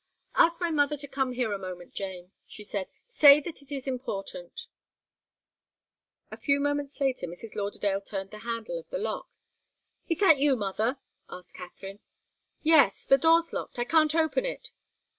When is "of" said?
8.79-8.89